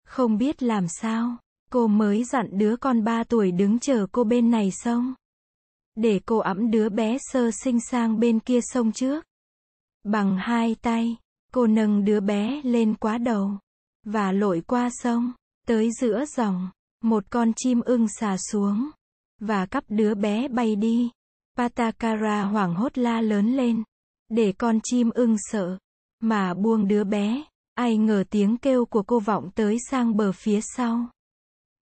Không 0.07 0.39
biết 0.39 0.63
làm 0.63 0.89
sao, 0.89 1.37
cô 1.71 1.87
mới 1.87 2.25
dặn 2.25 2.49
đứa 2.53 2.77
con 2.77 3.05
ba 3.05 3.25
tuổi 3.25 3.53
đứng 3.53 3.79
chờ 3.79 4.07
cô 4.13 4.25
bên 4.25 4.51
này 4.51 4.71
sông 4.71 5.15
để 5.95 6.21
cô 6.27 6.39
ẵm 6.39 6.71
đứa 6.71 6.89
bé 6.89 7.19
sơ 7.21 7.51
sinh 7.51 7.81
sang 7.81 8.21
bên 8.21 8.41
kia 8.41 8.61
sông 8.63 8.93
trước. 8.93 9.25
Bằng 10.05 10.37
hai 10.37 10.77
tay, 10.83 11.17
cô 11.53 11.67
nâng 11.67 12.05
đứa 12.05 12.21
bé 12.21 12.61
lên 12.65 12.95
quá 12.95 13.19
đầu, 13.19 13.59
và 14.05 14.33
lội 14.33 14.63
qua 14.67 14.89
sông, 14.93 15.33
tới 15.67 15.91
giữa 16.01 16.25
dòng, 16.37 16.71
một 17.03 17.25
con 17.31 17.53
chim 17.57 17.81
ưng 17.81 18.07
xà 18.09 18.37
xuống, 18.37 18.91
và 19.41 19.67
cắp 19.67 19.85
đứa 19.89 20.15
bé 20.15 20.49
bay 20.49 20.77
đi. 20.77 21.11
Patakara 21.57 22.43
hoảng 22.43 22.75
hốt 22.75 22.99
la 22.99 23.21
lớn 23.21 23.57
lên, 23.57 23.83
để 24.29 24.53
con 24.53 24.81
chim 24.83 25.11
ưng 25.11 25.37
sợ, 25.39 25.79
mà 26.21 26.55
buông 26.55 26.89
đứa 26.89 27.05
bé, 27.05 27.45
ai 27.75 27.97
ngờ 27.97 28.25
tiếng 28.31 28.57
kêu 28.57 28.85
của 28.85 29.03
cô 29.03 29.21
vọng 29.21 29.51
tới 29.55 29.77
sang 29.91 30.17
bờ 30.17 30.33
phía 30.33 30.61
sau. 30.61 31.07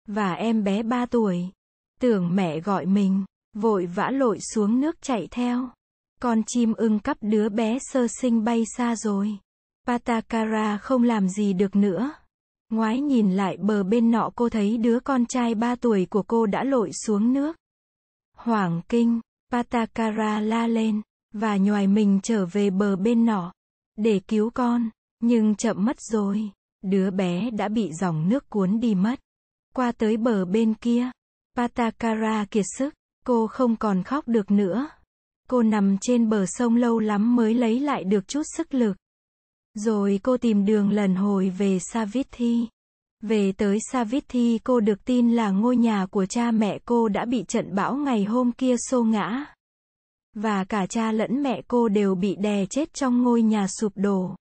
Và 0.07 0.33
em 0.33 0.65
bé 0.65 0.83
ba 0.83 1.07
tuổi, 1.07 1.49
tưởng 2.01 2.37
mẹ 2.37 2.61
gọi 2.61 2.87
mình, 2.87 3.25
Vội 3.55 3.87
vã 3.87 4.11
lội 4.11 4.39
xuống 4.41 4.81
nước 4.81 5.03
chạy 5.03 5.29
theo. 5.31 5.69
Con 6.21 6.43
chim 6.47 6.75
ưng 6.75 6.99
cắp 6.99 7.17
đứa 7.21 7.49
bé 7.49 7.79
sơ 7.81 8.07
sinh 8.21 8.45
bay 8.45 8.65
xa 8.77 8.97
rồi. 8.97 9.39
Patakara 9.87 10.79
không 10.79 11.03
làm 11.03 11.29
gì 11.29 11.53
được 11.53 11.77
nữa. 11.77 12.13
Ngoái 12.71 13.01
nhìn 13.01 13.31
lại 13.31 13.57
bờ 13.57 13.83
bên 13.83 14.11
nọ 14.11 14.31
cô 14.35 14.49
thấy 14.49 14.79
đứa 14.79 15.01
con 15.01 15.27
trai 15.27 15.55
ba 15.55 15.75
tuổi 15.75 16.07
của 16.11 16.23
cô 16.23 16.47
đã 16.47 16.65
lội 16.65 16.93
xuống 16.93 17.33
nước. 17.33 17.57
Hoảng 18.37 18.83
kinh, 18.89 19.21
Patakara 19.53 20.41
la 20.41 20.67
lên, 20.67 21.03
và 21.33 21.57
nhòi 21.57 21.87
mình 21.87 22.21
trở 22.23 22.47
về 22.47 22.71
bờ 22.71 22.97
bên 22.97 23.27
nọ, 23.27 23.53
để 23.97 24.21
cứu 24.29 24.51
con, 24.51 24.91
nhưng 25.21 25.55
chậm 25.55 25.85
mất 25.85 26.01
rồi. 26.01 26.51
Đứa 26.83 27.11
bé 27.11 27.51
đã 27.51 27.69
bị 27.69 27.93
dòng 27.93 28.29
nước 28.29 28.51
cuốn 28.51 28.81
đi 28.81 28.95
mất. 28.95 29.21
Qua 29.75 29.93
tới 29.93 30.17
bờ 30.17 30.45
bên 30.45 30.75
kia, 30.75 31.11
Patakara 31.57 32.45
kiệt 32.51 32.65
sức, 32.79 32.95
cô 33.27 33.47
không 33.47 33.77
còn 33.77 34.03
khóc 34.03 34.29
được 34.29 34.51
nữa. 34.51 34.89
Cô 35.49 35.63
nằm 35.63 35.99
trên 36.01 36.29
bờ 36.29 36.47
sông 36.47 36.77
lâu 36.77 36.99
lắm 36.99 37.37
mới 37.37 37.55
lấy 37.55 37.81
lại 37.81 38.05
được 38.05 38.29
chút 38.29 38.43
sức 38.57 38.75
lực. 38.75 38.97
Rồi 39.75 40.21
cô 40.23 40.37
tìm 40.37 40.65
đường 40.65 40.91
lần 40.91 41.15
hồi 41.15 41.51
về 41.51 41.79
Savithi. 41.93 42.69
Về 43.23 43.53
tới 43.53 43.79
Savithi 43.93 44.59
cô 44.65 44.81
được 44.81 45.05
tin 45.05 45.31
là 45.31 45.51
ngôi 45.51 45.77
nhà 45.77 46.07
của 46.07 46.27
cha 46.27 46.51
mẹ 46.51 46.79
cô 46.85 47.09
đã 47.09 47.25
bị 47.25 47.45
trận 47.49 47.75
bão 47.75 47.97
ngày 47.97 48.25
hôm 48.25 48.53
kia 48.53 48.77
xô 48.91 49.03
ngã. 49.03 49.45
Và 50.35 50.65
cả 50.65 50.87
cha 50.87 51.13
lẫn 51.13 51.43
mẹ 51.43 51.63
cô 51.69 51.89
đều 51.89 52.15
bị 52.15 52.37
đè 52.37 52.67
chết 52.67 52.95
trong 52.95 53.23
ngôi 53.23 53.43
nhà 53.43 53.67
sụp 53.69 53.93
đổ. 53.97 54.37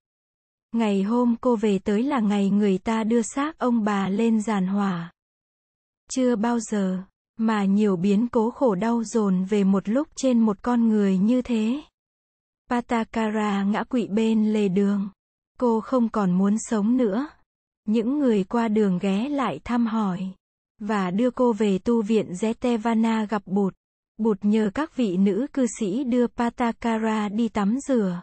Ngày 0.71 1.03
hôm 1.03 1.36
cô 1.41 1.55
về 1.55 1.79
tới 1.79 2.03
là 2.03 2.19
ngày 2.19 2.50
người 2.50 2.77
ta 2.77 3.03
đưa 3.03 3.21
xác 3.21 3.57
ông 3.57 3.83
bà 3.83 4.09
lên 4.09 4.41
giàn 4.41 4.67
hỏa. 4.67 5.12
Chưa 6.12 6.36
bao 6.36 6.59
giờ, 6.59 7.03
mà 7.39 7.65
nhiều 7.65 7.96
biến 7.96 8.27
cố 8.27 8.51
khổ 8.51 8.75
đau 8.75 9.03
dồn 9.03 9.43
về 9.43 9.63
một 9.63 9.89
lúc 9.89 10.08
trên 10.15 10.39
một 10.39 10.58
con 10.62 10.88
người 10.88 11.17
như 11.17 11.41
thế. 11.41 11.81
Patakara 12.69 13.63
ngã 13.63 13.84
quỵ 13.84 14.08
bên 14.08 14.53
lề 14.53 14.67
đường. 14.67 15.10
Cô 15.60 15.81
không 15.81 16.10
còn 16.10 16.31
muốn 16.31 16.55
sống 16.60 16.98
nữa. 16.98 17.27
Những 17.86 18.19
người 18.19 18.43
qua 18.43 18.67
đường 18.67 19.00
ghé 19.01 19.29
lại 19.29 19.60
thăm 19.63 19.86
hỏi. 19.86 20.31
Và 20.79 21.12
đưa 21.12 21.31
cô 21.31 21.53
về 21.53 21.79
tu 21.79 22.01
viện 22.01 22.31
Zetevana 22.31 23.27
gặp 23.27 23.41
Bụt. 23.46 23.74
Bụt 24.17 24.38
nhờ 24.41 24.72
các 24.74 24.96
vị 24.96 25.17
nữ 25.17 25.48
cư 25.53 25.65
sĩ 25.79 26.03
đưa 26.03 26.27
Patakara 26.27 27.29
đi 27.29 27.50
tắm 27.50 27.77
rửa. 27.88 28.22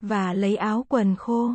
Và 0.00 0.32
lấy 0.32 0.56
áo 0.56 0.86
quần 0.88 1.16
khô. 1.16 1.50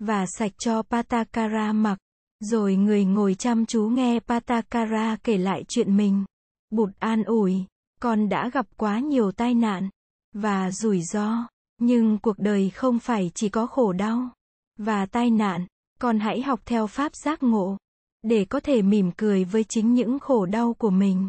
Và 0.00 0.26
sạch 0.38 0.52
cho 0.58 0.82
Patakara 0.82 1.72
mặc. 1.72 1.98
Rồi 2.40 2.76
người 2.76 3.04
ngồi 3.04 3.34
chăm 3.34 3.66
chú 3.66 3.88
nghe 3.88 4.20
Patakara 4.20 5.16
kể 5.24 5.38
lại 5.38 5.64
chuyện 5.68 5.96
mình. 5.96 6.24
Bụt 6.70 6.88
an 6.98 7.24
ủi, 7.24 7.64
con 8.00 8.28
đã 8.28 8.48
gặp 8.48 8.66
quá 8.76 8.98
nhiều 8.98 9.32
tai 9.32 9.54
nạn 9.54 9.88
và 10.32 10.70
rủi 10.70 11.02
ro, 11.02 11.48
nhưng 11.78 12.18
cuộc 12.18 12.38
đời 12.38 12.70
không 12.70 12.98
phải 12.98 13.30
chỉ 13.34 13.48
có 13.48 13.66
khổ 13.66 13.92
đau 13.92 14.30
và 14.78 15.06
tai 15.06 15.30
nạn, 15.30 15.66
con 16.00 16.18
hãy 16.18 16.42
học 16.42 16.60
theo 16.64 16.86
pháp 16.86 17.16
giác 17.16 17.42
ngộ 17.42 17.76
để 18.22 18.44
có 18.44 18.60
thể 18.60 18.82
mỉm 18.82 19.10
cười 19.16 19.44
với 19.44 19.64
chính 19.64 19.94
những 19.94 20.18
khổ 20.18 20.46
đau 20.46 20.74
của 20.74 20.90
mình 20.90 21.28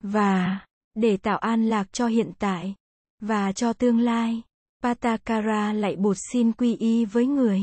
và 0.00 0.60
để 0.94 1.16
tạo 1.16 1.38
an 1.38 1.68
lạc 1.68 1.92
cho 1.92 2.06
hiện 2.06 2.32
tại 2.38 2.74
và 3.20 3.52
cho 3.52 3.72
tương 3.72 3.98
lai. 3.98 4.42
Patakara 4.82 5.72
lại 5.72 5.96
bụt 5.96 6.16
xin 6.32 6.52
quy 6.52 6.76
y 6.76 7.04
với 7.04 7.26
người. 7.26 7.62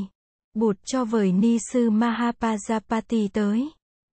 Bụt 0.56 0.78
cho 0.86 1.06
vời 1.06 1.32
ni 1.32 1.58
sư 1.72 1.90
Mahapajapati 1.90 3.28
tới. 3.34 3.70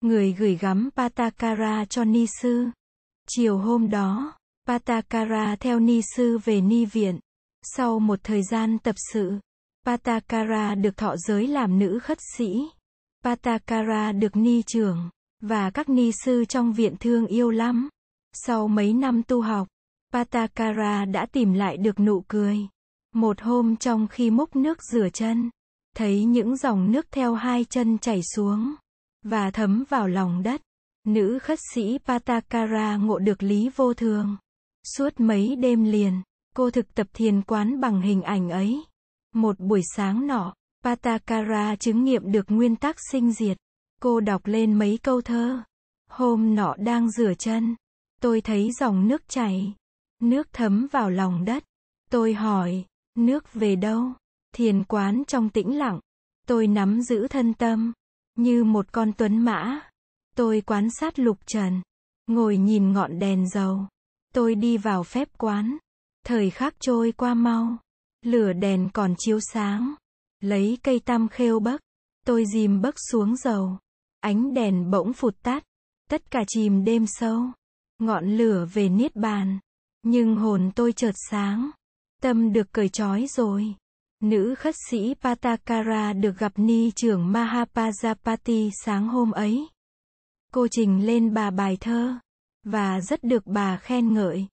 Người 0.00 0.32
gửi 0.32 0.56
gắm 0.56 0.90
Patakara 0.96 1.84
cho 1.84 2.04
ni 2.04 2.26
sư. 2.40 2.66
Chiều 3.28 3.58
hôm 3.58 3.90
đó, 3.90 4.32
Patakara 4.66 5.56
theo 5.60 5.80
ni 5.80 6.00
sư 6.16 6.38
về 6.44 6.60
ni 6.60 6.84
viện. 6.84 7.18
Sau 7.62 7.98
một 7.98 8.18
thời 8.22 8.42
gian 8.42 8.78
tập 8.78 8.94
sự, 9.12 9.32
Patakara 9.86 10.74
được 10.74 10.96
thọ 10.96 11.16
giới 11.16 11.46
làm 11.46 11.78
nữ 11.78 11.98
khất 11.98 12.18
sĩ. 12.36 12.68
Patakara 13.24 14.12
được 14.12 14.36
ni 14.36 14.62
trưởng, 14.62 15.10
và 15.42 15.70
các 15.70 15.88
ni 15.88 16.12
sư 16.24 16.44
trong 16.44 16.72
viện 16.72 16.96
thương 17.00 17.26
yêu 17.26 17.50
lắm. 17.50 17.88
Sau 18.32 18.68
mấy 18.68 18.92
năm 18.92 19.22
tu 19.22 19.42
học, 19.42 19.68
Patakara 20.12 21.04
đã 21.04 21.26
tìm 21.32 21.52
lại 21.52 21.76
được 21.76 22.00
nụ 22.00 22.24
cười. 22.28 22.58
Một 23.14 23.40
hôm 23.40 23.76
trong 23.76 24.08
khi 24.08 24.30
múc 24.30 24.56
nước 24.56 24.78
rửa 24.82 25.08
chân, 25.08 25.50
thấy 25.96 26.24
những 26.24 26.56
dòng 26.56 26.92
nước 26.92 27.06
theo 27.10 27.34
hai 27.34 27.64
chân 27.64 27.98
chảy 27.98 28.20
xuống 28.34 28.74
và 29.24 29.50
thấm 29.50 29.84
vào 29.88 30.08
lòng 30.08 30.42
đất. 30.42 30.62
Nữ 31.04 31.38
khất 31.38 31.58
sĩ 31.74 31.98
Patakara 32.04 32.96
ngộ 32.96 33.18
được 33.18 33.42
lý 33.42 33.70
vô 33.76 33.94
thường. 33.94 34.36
Suốt 34.96 35.20
mấy 35.20 35.56
đêm 35.56 35.84
liền, 35.84 36.22
cô 36.54 36.70
thực 36.70 36.94
tập 36.94 37.06
thiền 37.12 37.42
quán 37.42 37.80
bằng 37.80 38.00
hình 38.00 38.22
ảnh 38.22 38.50
ấy. 38.50 38.84
Một 39.34 39.60
buổi 39.60 39.82
sáng 39.96 40.26
nọ, 40.26 40.54
Patakara 40.84 41.76
chứng 41.76 42.04
nghiệm 42.04 42.32
được 42.32 42.46
nguyên 42.48 42.76
tắc 42.76 42.96
sinh 43.10 43.32
diệt. 43.32 43.58
Cô 44.00 44.20
đọc 44.20 44.46
lên 44.46 44.78
mấy 44.78 44.98
câu 45.02 45.20
thơ. 45.20 45.62
Hôm 46.10 46.54
nọ 46.54 46.74
đang 46.78 47.10
rửa 47.10 47.34
chân, 47.38 47.76
tôi 48.20 48.40
thấy 48.40 48.70
dòng 48.80 49.08
nước 49.08 49.28
chảy, 49.28 49.74
nước 50.22 50.48
thấm 50.52 50.86
vào 50.92 51.10
lòng 51.10 51.44
đất. 51.44 51.64
Tôi 52.10 52.34
hỏi, 52.34 52.84
nước 53.14 53.52
về 53.54 53.76
đâu? 53.76 54.12
Thiền 54.56 54.84
quán 54.84 55.22
trong 55.26 55.48
tĩnh 55.48 55.78
lặng, 55.78 56.00
tôi 56.46 56.66
nắm 56.66 57.02
giữ 57.02 57.28
thân 57.28 57.54
tâm, 57.54 57.92
như 58.34 58.64
một 58.64 58.92
con 58.92 59.12
tuấn 59.12 59.38
mã. 59.38 59.80
Tôi 60.36 60.60
quán 60.60 60.88
sát 60.90 61.18
lục 61.18 61.38
trần, 61.46 61.82
ngồi 62.26 62.56
nhìn 62.56 62.92
ngọn 62.92 63.18
đèn 63.18 63.48
dầu. 63.48 63.86
Tôi 64.34 64.54
đi 64.54 64.76
vào 64.76 65.02
phép 65.02 65.28
quán. 65.38 65.76
Thời 66.26 66.50
khắc 66.50 66.74
trôi 66.80 67.12
qua 67.12 67.34
mau. 67.34 67.76
Lửa 68.24 68.52
đèn 68.52 68.88
còn 68.92 69.14
chiếu 69.18 69.40
sáng. 69.40 69.94
Lấy 70.40 70.78
cây 70.82 71.00
tăm 71.00 71.28
khêu 71.28 71.60
bấc. 71.60 71.80
Tôi 72.26 72.44
dìm 72.52 72.80
bấc 72.80 72.94
xuống 73.10 73.36
dầu. 73.36 73.78
Ánh 74.20 74.54
đèn 74.54 74.90
bỗng 74.90 75.12
phụt 75.12 75.34
tắt. 75.42 75.64
Tất 76.10 76.30
cả 76.30 76.44
chìm 76.48 76.84
đêm 76.84 77.06
sâu. 77.06 77.42
Ngọn 77.98 78.36
lửa 78.36 78.66
về 78.72 78.88
niết 78.88 79.16
bàn. 79.16 79.58
Nhưng 80.02 80.36
hồn 80.36 80.70
tôi 80.74 80.92
chợt 80.92 81.14
sáng. 81.30 81.70
Tâm 82.22 82.52
được 82.52 82.72
cởi 82.72 82.88
trói 82.88 83.26
rồi. 83.28 83.74
Nữ 84.26 84.54
khất 84.54 84.74
sĩ 84.90 85.14
Patakara 85.20 86.12
được 86.12 86.38
gặp 86.38 86.52
ni 86.56 86.90
trưởng 86.96 87.32
Mahapajapati 87.32 88.70
sáng 88.84 89.08
hôm 89.08 89.30
ấy. 89.30 89.68
Cô 90.52 90.66
trình 90.70 91.06
lên 91.06 91.34
bà 91.34 91.50
bài 91.50 91.76
thơ, 91.80 92.14
và 92.64 93.00
rất 93.00 93.24
được 93.24 93.46
bà 93.46 93.76
khen 93.76 94.14
ngợi. 94.14 94.46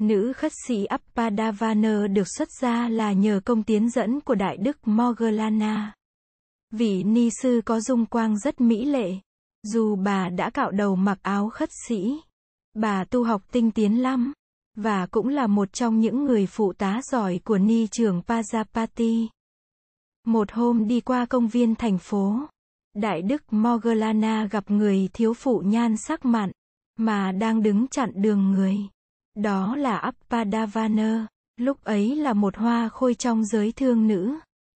Nữ 0.00 0.32
khất 0.32 0.52
sĩ 0.66 0.84
Appadavana 0.84 2.06
được 2.06 2.28
xuất 2.36 2.48
gia 2.60 2.88
là 2.88 3.12
nhờ 3.12 3.40
công 3.44 3.62
tiến 3.62 3.90
dẫn 3.90 4.20
của 4.20 4.34
Đại 4.34 4.56
Đức 4.56 4.88
Moggallana. 4.88 5.94
Vị 6.70 7.02
ni 7.02 7.30
sư 7.42 7.60
có 7.64 7.80
dung 7.80 8.06
quang 8.06 8.38
rất 8.38 8.60
mỹ 8.60 8.84
lệ. 8.84 9.12
Dù 9.62 9.96
bà 9.96 10.28
đã 10.28 10.50
cạo 10.50 10.70
đầu 10.70 10.96
mặc 10.96 11.18
áo 11.22 11.48
khất 11.48 11.68
sĩ, 11.88 12.20
bà 12.74 13.04
tu 13.04 13.24
học 13.24 13.42
tinh 13.52 13.70
tiến 13.70 14.02
lắm, 14.02 14.32
và 14.74 15.06
cũng 15.06 15.28
là 15.28 15.46
một 15.46 15.72
trong 15.72 16.00
những 16.00 16.24
người 16.24 16.46
phụ 16.46 16.72
tá 16.72 17.00
giỏi 17.02 17.40
của 17.44 17.58
ni 17.58 17.86
trưởng 17.86 18.22
Pajapati. 18.26 19.26
Một 20.26 20.52
hôm 20.52 20.88
đi 20.88 21.00
qua 21.00 21.26
công 21.26 21.48
viên 21.48 21.74
thành 21.74 21.98
phố, 21.98 22.40
Đại 22.94 23.22
đức 23.22 23.52
Mogalana 23.52 24.48
gặp 24.50 24.70
người 24.70 25.08
thiếu 25.12 25.34
phụ 25.34 25.62
nhan 25.64 25.96
sắc 25.96 26.24
mặn, 26.24 26.50
mà 26.96 27.32
đang 27.32 27.62
đứng 27.62 27.88
chặn 27.88 28.10
đường 28.14 28.50
người. 28.50 28.76
Đó 29.34 29.76
là 29.76 29.96
Appadavana, 29.96 31.26
lúc 31.56 31.84
ấy 31.84 32.16
là 32.16 32.32
một 32.32 32.56
hoa 32.56 32.88
khôi 32.88 33.14
trong 33.14 33.44
giới 33.44 33.72
thương 33.72 34.06
nữ. 34.06 34.34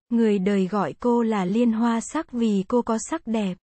Người 0.08 0.38
đời 0.38 0.66
gọi 0.66 0.94
cô 1.00 1.22
là 1.22 1.44
liên 1.44 1.72
hoa 1.72 2.00
sắc 2.00 2.32
vì 2.32 2.64
cô 2.68 2.82
có 2.82 2.98
sắc 3.10 3.26
đẹp. 3.26 3.54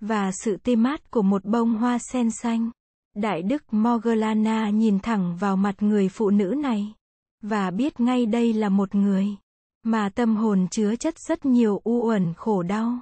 Và 0.00 0.30
sự 0.32 0.56
tê 0.56 0.76
mát 0.76 1.10
của 1.10 1.22
một 1.22 1.44
bông 1.44 1.74
hoa 1.74 1.98
sen 2.12 2.30
xanh. 2.30 2.70
Đại 3.14 3.42
đức 3.42 3.62
Moggallana 3.70 4.70
nhìn 4.70 4.98
thẳng 4.98 5.36
vào 5.36 5.56
mặt 5.56 5.82
người 5.82 6.08
phụ 6.08 6.30
nữ 6.30 6.54
này. 6.62 6.94
Và 7.42 7.70
biết 7.70 8.00
ngay 8.00 8.26
đây 8.26 8.52
là 8.52 8.68
một 8.68 8.94
người. 8.94 9.26
Mà 9.82 10.08
tâm 10.08 10.36
hồn 10.36 10.66
chứa 10.70 10.96
chất 10.96 11.18
rất 11.18 11.44
nhiều 11.44 11.80
u 11.84 12.02
uẩn 12.06 12.34
khổ 12.36 12.62
đau. 12.62 12.98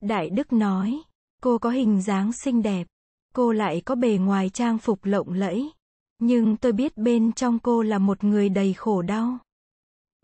Đại 0.00 0.30
Đức 0.30 0.52
nói, 0.52 1.02
cô 1.42 1.58
có 1.58 1.70
hình 1.70 2.02
dáng 2.02 2.32
xinh 2.32 2.62
đẹp, 2.62 2.86
cô 3.34 3.52
lại 3.52 3.82
có 3.84 3.94
bề 3.94 4.18
ngoài 4.18 4.50
trang 4.50 4.78
phục 4.78 5.04
lộng 5.04 5.32
lẫy, 5.32 5.70
nhưng 6.18 6.56
tôi 6.56 6.72
biết 6.72 6.96
bên 6.96 7.32
trong 7.32 7.58
cô 7.58 7.82
là 7.82 7.98
một 7.98 8.24
người 8.24 8.48
đầy 8.48 8.72
khổ 8.72 9.02
đau 9.02 9.38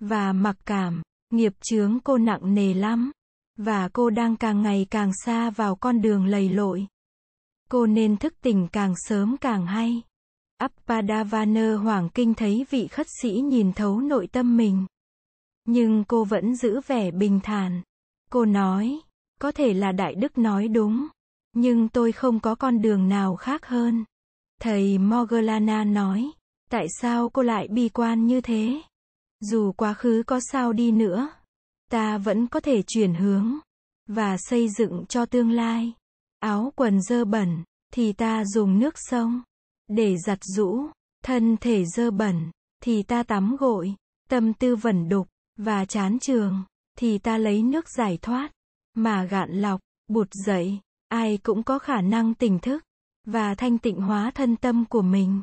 và 0.00 0.32
mặc 0.32 0.56
cảm, 0.66 1.02
nghiệp 1.30 1.52
chướng 1.60 1.98
cô 2.04 2.18
nặng 2.18 2.54
nề 2.54 2.74
lắm, 2.74 3.12
và 3.56 3.88
cô 3.88 4.10
đang 4.10 4.36
càng 4.36 4.62
ngày 4.62 4.86
càng 4.90 5.10
xa 5.24 5.50
vào 5.50 5.76
con 5.76 6.00
đường 6.00 6.26
lầy 6.26 6.48
lội. 6.48 6.86
Cô 7.70 7.86
nên 7.86 8.16
thức 8.16 8.34
tỉnh 8.42 8.68
càng 8.72 8.94
sớm 8.96 9.36
càng 9.40 9.66
hay. 9.66 10.02
Appadavana 10.58 11.74
Hoàng 11.74 12.08
Kinh 12.14 12.34
thấy 12.34 12.66
vị 12.70 12.86
khất 12.86 13.06
sĩ 13.22 13.30
nhìn 13.30 13.72
thấu 13.72 14.00
nội 14.00 14.26
tâm 14.32 14.56
mình. 14.56 14.86
Nhưng 15.64 16.04
cô 16.04 16.24
vẫn 16.24 16.56
giữ 16.56 16.80
vẻ 16.86 17.10
bình 17.10 17.40
thản. 17.42 17.82
Cô 18.30 18.44
nói, 18.44 19.00
có 19.40 19.52
thể 19.52 19.74
là 19.74 19.92
Đại 19.92 20.14
Đức 20.14 20.38
nói 20.38 20.68
đúng. 20.68 21.08
Nhưng 21.52 21.88
tôi 21.88 22.12
không 22.12 22.40
có 22.40 22.54
con 22.54 22.82
đường 22.82 23.08
nào 23.08 23.36
khác 23.36 23.66
hơn. 23.66 24.04
Thầy 24.60 24.98
Mogalana 24.98 25.84
nói, 25.84 26.30
tại 26.70 26.86
sao 27.00 27.28
cô 27.28 27.42
lại 27.42 27.68
bi 27.68 27.88
quan 27.88 28.26
như 28.26 28.40
thế? 28.40 28.82
Dù 29.40 29.72
quá 29.72 29.94
khứ 29.94 30.22
có 30.26 30.40
sao 30.52 30.72
đi 30.72 30.92
nữa, 30.92 31.28
ta 31.90 32.18
vẫn 32.18 32.46
có 32.46 32.60
thể 32.60 32.82
chuyển 32.86 33.14
hướng 33.14 33.58
và 34.06 34.36
xây 34.38 34.68
dựng 34.68 35.04
cho 35.08 35.26
tương 35.26 35.50
lai. 35.50 35.92
Áo 36.40 36.72
quần 36.76 37.02
dơ 37.02 37.24
bẩn 37.24 37.64
thì 37.92 38.12
ta 38.12 38.44
dùng 38.44 38.78
nước 38.78 38.94
sông 38.96 39.42
để 39.88 40.16
giặt 40.16 40.38
rũ, 40.42 40.86
thân 41.24 41.56
thể 41.56 41.84
dơ 41.84 42.10
bẩn 42.10 42.50
thì 42.82 43.02
ta 43.02 43.22
tắm 43.22 43.56
gội, 43.56 43.94
tâm 44.28 44.52
tư 44.52 44.76
vẩn 44.76 45.08
đục 45.08 45.28
và 45.56 45.84
chán 45.84 46.18
trường 46.18 46.64
thì 46.98 47.18
ta 47.18 47.38
lấy 47.38 47.62
nước 47.62 47.88
giải 47.88 48.18
thoát 48.22 48.52
mà 48.94 49.24
gạn 49.24 49.50
lọc, 49.52 49.80
bụt 50.08 50.28
dậy, 50.32 50.80
ai 51.08 51.38
cũng 51.42 51.62
có 51.62 51.78
khả 51.78 52.00
năng 52.00 52.34
tỉnh 52.34 52.58
thức, 52.58 52.84
và 53.26 53.54
thanh 53.54 53.78
tịnh 53.78 54.00
hóa 54.00 54.30
thân 54.34 54.56
tâm 54.56 54.84
của 54.84 55.02
mình. 55.02 55.42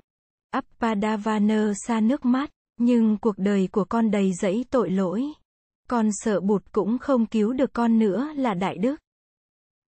Appadavana 0.52 1.72
xa 1.88 2.00
nước 2.00 2.26
mắt, 2.26 2.50
nhưng 2.78 3.18
cuộc 3.18 3.38
đời 3.38 3.70
của 3.72 3.86
con 3.86 4.12
đầy 4.12 4.34
dẫy 4.34 4.66
tội 4.70 4.90
lỗi. 4.90 5.24
Con 5.90 6.10
sợ 6.12 6.40
bụt 6.40 6.64
cũng 6.72 6.98
không 6.98 7.26
cứu 7.26 7.54
được 7.54 7.74
con 7.74 8.00
nữa 8.00 8.34
là 8.36 8.54
đại 8.54 8.78
đức. 8.78 8.96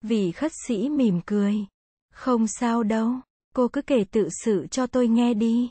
Vị 0.01 0.31
khất 0.31 0.51
sĩ 0.67 0.89
mỉm 0.89 1.21
cười. 1.25 1.55
Không 2.13 2.47
sao 2.47 2.83
đâu, 2.83 3.13
cô 3.55 3.67
cứ 3.67 3.81
kể 3.81 4.03
tự 4.11 4.29
sự 4.43 4.67
cho 4.71 4.87
tôi 4.87 5.07
nghe 5.07 5.33
đi. 5.33 5.69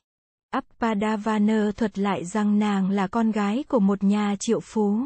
Appadavana 0.50 1.70
thuật 1.76 1.98
lại 1.98 2.24
rằng 2.24 2.58
nàng 2.58 2.90
là 2.90 3.06
con 3.06 3.30
gái 3.30 3.64
của 3.68 3.80
một 3.80 4.02
nhà 4.04 4.36
triệu 4.40 4.60
phú. 4.60 5.00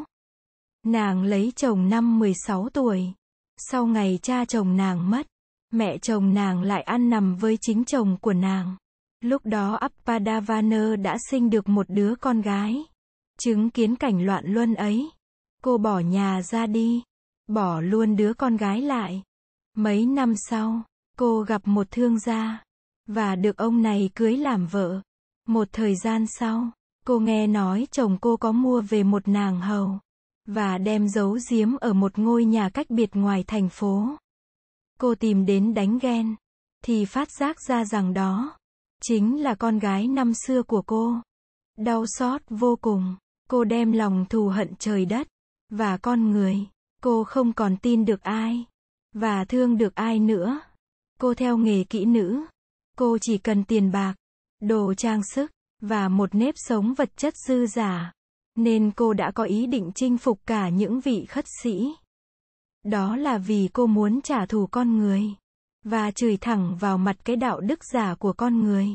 Nàng 0.86 1.22
lấy 1.22 1.52
chồng 1.56 1.88
năm 1.88 2.18
16 2.18 2.68
tuổi. 2.68 3.12
Sau 3.56 3.86
ngày 3.86 4.18
cha 4.22 4.44
chồng 4.44 4.76
nàng 4.76 5.10
mất, 5.10 5.26
mẹ 5.72 5.98
chồng 5.98 6.34
nàng 6.34 6.62
lại 6.62 6.82
ăn 6.82 7.10
nằm 7.10 7.36
với 7.36 7.58
chính 7.60 7.84
chồng 7.84 8.16
của 8.20 8.32
nàng. 8.32 8.76
Lúc 9.20 9.46
đó 9.46 9.74
Appadavana 9.74 10.96
đã 10.96 11.16
sinh 11.30 11.50
được 11.50 11.68
một 11.68 11.86
đứa 11.88 12.14
con 12.20 12.40
gái. 12.40 12.84
Chứng 13.38 13.70
kiến 13.70 13.96
cảnh 13.96 14.26
loạn 14.26 14.44
luân 14.46 14.74
ấy, 14.74 15.10
cô 15.62 15.78
bỏ 15.78 15.98
nhà 15.98 16.42
ra 16.42 16.66
đi, 16.66 17.02
bỏ 17.46 17.80
luôn 17.80 18.16
đứa 18.16 18.34
con 18.34 18.56
gái 18.56 18.82
lại. 18.82 19.22
Mấy 19.76 20.06
năm 20.06 20.34
sau, 20.36 20.82
cô 21.18 21.40
gặp 21.40 21.62
một 21.64 21.86
thương 21.90 22.18
gia, 22.18 22.64
và 23.06 23.36
được 23.36 23.56
ông 23.56 23.82
này 23.82 24.10
cưới 24.14 24.36
làm 24.36 24.66
vợ. 24.66 25.00
Một 25.48 25.68
thời 25.72 25.96
gian 25.96 26.26
sau, 26.26 26.70
cô 27.06 27.18
nghe 27.20 27.46
nói 27.46 27.86
chồng 27.90 28.18
cô 28.20 28.36
có 28.36 28.52
mua 28.52 28.80
về 28.80 29.02
một 29.02 29.28
nàng 29.28 29.60
hầu, 29.60 29.98
và 30.46 30.78
đem 30.78 31.08
giấu 31.08 31.38
giếm 31.50 31.76
ở 31.76 31.92
một 31.92 32.18
ngôi 32.18 32.44
nhà 32.44 32.70
cách 32.70 32.90
biệt 32.90 33.10
ngoài 33.16 33.44
thành 33.46 33.68
phố. 33.68 34.16
Cô 35.00 35.14
tìm 35.14 35.46
đến 35.46 35.74
đánh 35.74 35.98
ghen, 35.98 36.34
thì 36.84 37.04
phát 37.04 37.28
giác 37.38 37.56
ra 37.68 37.84
rằng 37.84 38.14
đó, 38.14 38.58
chính 39.02 39.42
là 39.42 39.54
con 39.54 39.78
gái 39.78 40.08
năm 40.08 40.32
xưa 40.34 40.62
của 40.62 40.82
cô. 40.82 41.14
Đau 41.78 42.04
xót 42.06 42.42
vô 42.50 42.76
cùng, 42.80 43.16
cô 43.48 43.64
đem 43.64 43.92
lòng 43.92 44.24
thù 44.30 44.48
hận 44.48 44.74
trời 44.78 45.04
đất, 45.04 45.28
và 45.70 45.96
con 45.96 46.30
người, 46.30 46.66
cô 47.04 47.24
không 47.24 47.52
còn 47.52 47.76
tin 47.76 48.04
được 48.04 48.22
ai, 48.22 48.64
và 49.12 49.44
thương 49.44 49.78
được 49.78 49.94
ai 49.94 50.18
nữa. 50.18 50.60
Cô 51.20 51.34
theo 51.34 51.56
nghề 51.56 51.84
kỹ 51.84 52.04
nữ, 52.04 52.44
cô 52.98 53.18
chỉ 53.18 53.38
cần 53.38 53.64
tiền 53.64 53.92
bạc, 53.92 54.14
đồ 54.60 54.94
trang 54.94 55.22
sức, 55.24 55.50
và 55.80 56.08
một 56.08 56.34
nếp 56.34 56.54
sống 56.56 56.94
vật 56.94 57.16
chất 57.16 57.34
dư 57.36 57.66
giả. 57.66 58.12
Nên 58.54 58.90
cô 58.96 59.12
đã 59.12 59.30
có 59.30 59.44
ý 59.44 59.66
định 59.66 59.92
chinh 59.94 60.18
phục 60.18 60.40
cả 60.46 60.68
những 60.68 61.00
vị 61.00 61.24
khất 61.28 61.44
sĩ. 61.62 61.94
Đó 62.84 63.16
là 63.16 63.38
vì 63.38 63.68
cô 63.72 63.86
muốn 63.86 64.20
trả 64.20 64.46
thù 64.46 64.66
con 64.66 64.98
người. 64.98 65.22
Và 65.82 66.10
chửi 66.10 66.36
thẳng 66.36 66.76
vào 66.80 66.98
mặt 66.98 67.16
cái 67.24 67.36
đạo 67.36 67.60
đức 67.60 67.84
giả 67.84 68.14
của 68.14 68.32
con 68.32 68.62
người. 68.62 68.88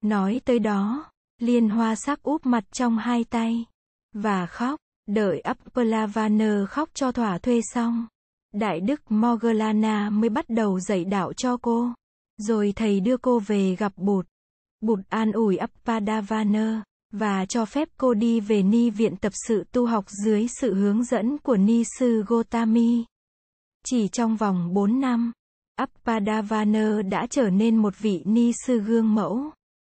Nói 0.00 0.40
tới 0.44 0.58
đó, 0.58 1.10
liên 1.38 1.68
hoa 1.68 1.94
sắc 1.94 2.22
úp 2.22 2.46
mặt 2.46 2.64
trong 2.72 2.98
hai 2.98 3.24
tay. 3.24 3.64
Và 4.12 4.46
khóc, 4.46 4.80
đợi 5.08 5.40
Appalavanner 5.40 6.68
khóc 6.68 6.88
cho 6.94 7.12
thỏa 7.12 7.38
thuê 7.38 7.60
xong. 7.74 8.06
Đại 8.54 8.80
đức 8.80 9.00
Morgana 9.08 10.10
mới 10.10 10.30
bắt 10.30 10.44
đầu 10.48 10.80
dạy 10.80 11.04
đạo 11.04 11.32
cho 11.32 11.56
cô. 11.56 11.92
Rồi 12.36 12.72
thầy 12.76 13.00
đưa 13.00 13.16
cô 13.16 13.38
về 13.38 13.76
gặp 13.78 13.92
Bụt. 13.96 14.26
Bụt 14.80 14.98
an 15.08 15.32
ủi 15.32 15.56
Appadavana, 15.56 16.82
và 17.12 17.46
cho 17.46 17.64
phép 17.64 17.88
cô 17.96 18.14
đi 18.14 18.40
về 18.40 18.62
ni 18.62 18.90
viện 18.90 19.16
tập 19.16 19.32
sự 19.46 19.64
tu 19.72 19.86
học 19.86 20.04
dưới 20.24 20.46
sự 20.60 20.74
hướng 20.74 21.04
dẫn 21.04 21.38
của 21.38 21.56
ni 21.56 21.84
sư 21.98 22.24
Gotami. 22.26 23.04
Chỉ 23.84 24.08
trong 24.08 24.36
vòng 24.36 24.74
4 24.74 25.00
năm, 25.00 25.32
Appadavana 25.76 27.02
đã 27.02 27.26
trở 27.30 27.50
nên 27.50 27.76
một 27.76 27.94
vị 27.98 28.22
ni 28.24 28.52
sư 28.66 28.80
gương 28.80 29.14
mẫu. 29.14 29.50